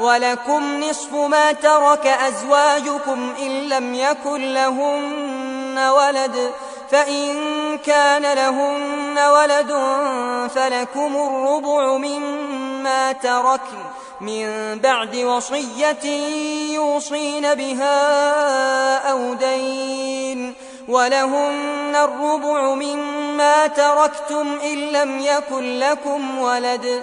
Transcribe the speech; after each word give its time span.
ولكم 0.00 0.80
نصف 0.80 1.12
ما 1.14 1.52
ترك 1.52 2.06
أزواجكم 2.06 3.34
إن 3.42 3.68
لم 3.68 3.94
يكن 3.94 4.54
لهن 4.54 5.78
ولد 5.78 6.50
فإن 6.90 7.34
كان 7.78 8.22
لهن 8.22 9.18
ولد 9.18 9.72
فلكم 10.54 11.16
الربع 11.16 11.96
مما 11.96 13.12
تركن 13.12 13.82
من 14.20 14.78
بعد 14.78 15.16
وصية 15.16 16.04
يوصين 16.74 17.54
بها 17.54 18.98
أو 19.10 19.34
دين 19.34 20.54
ولهن 20.88 21.96
الربع 21.96 22.74
مما 22.74 23.66
تركتم 23.66 24.58
إن 24.64 24.78
لم 24.78 25.20
يكن 25.20 25.78
لكم 25.78 26.38
ولد 26.38 27.02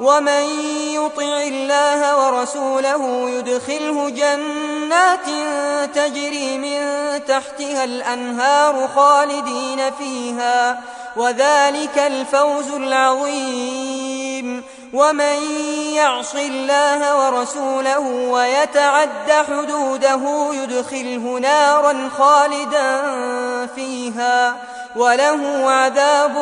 ومن 0.00 0.42
يطع 0.94 1.42
الله 1.42 2.26
ورسوله 2.26 3.30
يدخله 3.30 4.10
جنات 4.10 5.26
تجري 5.94 6.58
من 6.58 6.80
تحتها 7.24 7.84
الأنهار 7.84 8.88
خالدين 8.96 9.90
فيها 9.98 10.82
وذلك 11.16 11.98
الفوز 11.98 12.70
العظيم. 12.70 14.62
ومن 14.92 15.36
يعص 15.94 16.34
الله 16.34 17.26
ورسوله 17.26 17.98
ويتعد 18.30 19.32
حدوده 19.48 20.50
يدخله 20.52 21.38
نارا 21.38 22.10
خالدا 22.18 23.02
فيها 23.74 24.56
وله 24.96 25.70
عذاب 25.70 26.36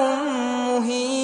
مهين. 0.68 1.23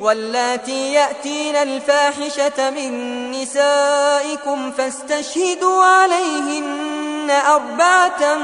واللاتي 0.00 0.92
يأتين 0.92 1.56
الفاحشة 1.56 2.70
من 2.70 3.30
نسائكم 3.30 4.70
فاستشهدوا 4.70 5.84
عليهن 5.84 7.30
أربعة 7.30 8.36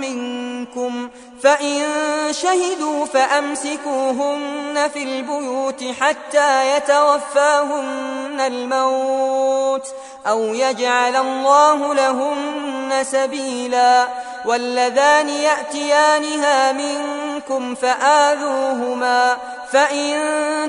منكم 0.00 1.08
فإن 1.42 1.82
شهدوا 2.30 3.04
فأمسكوهن 3.04 4.90
في 4.94 5.02
البيوت 5.02 5.84
حتى 6.00 6.76
يتوفاهن 6.76 8.40
الموت 8.40 9.86
أو 10.26 10.40
يجعل 10.40 11.16
الله 11.16 11.94
لهن 11.94 13.04
سبيلا 13.04 14.08
واللذان 14.44 15.28
يأتيانها 15.28 16.72
منكم 16.72 17.74
فآذوهما 17.74 19.36
فإن 19.72 20.18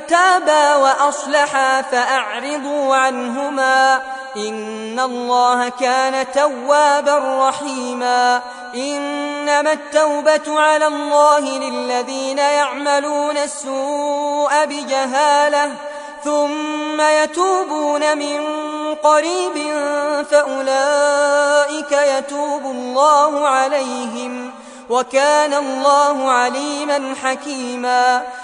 تابا 0.07 0.75
وأصلحا 0.75 1.81
فأعرضوا 1.81 2.95
عنهما 2.95 4.01
إن 4.37 4.99
الله 4.99 5.69
كان 5.69 6.31
توابا 6.31 7.47
رحيما 7.49 8.41
إنما 8.75 9.73
التوبة 9.73 10.59
على 10.59 10.87
الله 10.87 11.39
للذين 11.39 12.37
يعملون 12.37 13.37
السوء 13.37 14.65
بجهالة 14.65 15.71
ثم 16.23 17.01
يتوبون 17.01 18.17
من 18.17 18.41
قريب 19.03 19.53
فأولئك 20.31 21.91
يتوب 21.91 22.65
الله 22.65 23.47
عليهم 23.47 24.51
وكان 24.89 25.53
الله 25.53 26.31
عليما 26.31 27.15
حكيما 27.23 28.23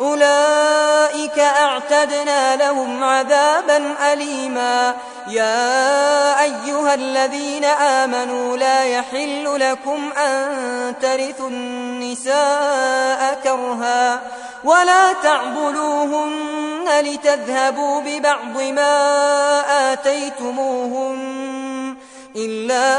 أولئك 0.00 1.38
أعتدنا 1.38 2.56
لهم 2.56 3.04
عذابا 3.04 3.94
أليما. 4.12 4.94
يا 5.28 6.42
أيها 6.42 6.94
الذين 6.94 7.64
آمنوا 7.64 8.56
لا 8.56 8.84
يحل 8.84 9.60
لكم 9.60 10.12
أن 10.12 10.94
ترثوا 11.02 11.48
النساء 11.48 13.40
كرها 13.44 14.20
ولا 14.64 15.12
تعبلوهن 15.12 16.84
لتذهبوا 17.00 18.00
ببعض 18.00 18.62
ما 18.62 19.92
آتيتموهن 19.92 21.96
إلا 22.36 22.98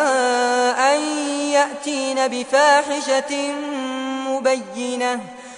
أن 0.93 0.99
يأتين 1.51 2.27
بفاحشة 2.27 3.53
مبينة. 4.27 5.19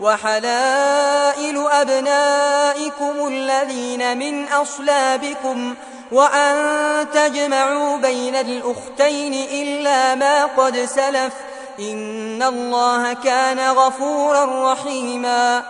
وحلائل 0.00 1.66
أبنائكم 1.70 3.26
الذين 3.26 4.18
من 4.18 4.48
أصلابكم 4.48 5.74
وأن 6.12 6.56
تجمعوا 7.14 7.96
بين 7.96 8.34
الأختين 8.34 9.34
إلا 9.34 10.14
ما 10.14 10.44
قد 10.44 10.76
سلف 10.76 11.32
إن 11.78 12.42
الله 12.42 13.12
كان 13.12 13.60
غفورا 13.70 14.72
رحيما 14.72 15.62